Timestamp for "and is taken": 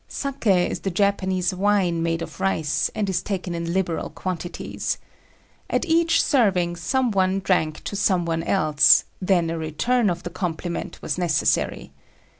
2.95-3.53